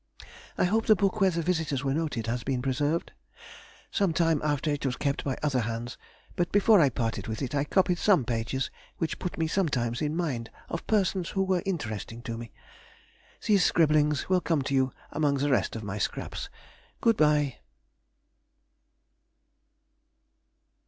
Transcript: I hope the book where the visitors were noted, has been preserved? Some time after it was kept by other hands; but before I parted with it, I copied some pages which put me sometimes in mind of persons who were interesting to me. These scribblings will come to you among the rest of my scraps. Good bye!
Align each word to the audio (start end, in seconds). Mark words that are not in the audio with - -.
I 0.57 0.63
hope 0.63 0.87
the 0.87 0.95
book 0.95 1.21
where 1.21 1.29
the 1.29 1.43
visitors 1.43 1.83
were 1.83 1.93
noted, 1.93 2.25
has 2.25 2.43
been 2.43 2.63
preserved? 2.63 3.11
Some 3.91 4.13
time 4.13 4.41
after 4.43 4.71
it 4.71 4.83
was 4.83 4.95
kept 4.95 5.23
by 5.23 5.37
other 5.43 5.59
hands; 5.59 5.95
but 6.35 6.51
before 6.51 6.81
I 6.81 6.89
parted 6.89 7.27
with 7.27 7.39
it, 7.43 7.53
I 7.53 7.65
copied 7.65 7.99
some 7.99 8.25
pages 8.25 8.71
which 8.97 9.19
put 9.19 9.37
me 9.37 9.45
sometimes 9.45 10.01
in 10.01 10.15
mind 10.17 10.49
of 10.69 10.87
persons 10.87 11.29
who 11.29 11.43
were 11.43 11.61
interesting 11.67 12.23
to 12.23 12.35
me. 12.35 12.51
These 13.45 13.63
scribblings 13.63 14.27
will 14.27 14.41
come 14.41 14.63
to 14.63 14.73
you 14.73 14.91
among 15.11 15.35
the 15.35 15.51
rest 15.51 15.75
of 15.75 15.83
my 15.83 15.99
scraps. 15.99 16.49
Good 16.99 17.15
bye! 17.15 17.57